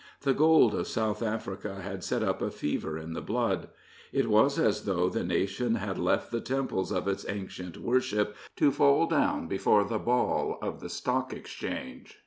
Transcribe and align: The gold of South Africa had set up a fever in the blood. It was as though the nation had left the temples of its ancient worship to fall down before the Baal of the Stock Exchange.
The 0.21 0.33
gold 0.33 0.73
of 0.73 0.87
South 0.87 1.21
Africa 1.21 1.79
had 1.83 2.03
set 2.03 2.23
up 2.23 2.41
a 2.41 2.49
fever 2.49 2.97
in 2.97 3.13
the 3.13 3.21
blood. 3.21 3.67
It 4.11 4.27
was 4.31 4.57
as 4.57 4.85
though 4.85 5.09
the 5.09 5.23
nation 5.23 5.75
had 5.75 5.99
left 5.99 6.31
the 6.31 6.41
temples 6.41 6.91
of 6.91 7.07
its 7.07 7.23
ancient 7.29 7.77
worship 7.77 8.35
to 8.55 8.71
fall 8.71 9.05
down 9.05 9.47
before 9.47 9.83
the 9.83 9.99
Baal 9.99 10.57
of 10.59 10.79
the 10.79 10.89
Stock 10.89 11.33
Exchange. 11.33 12.19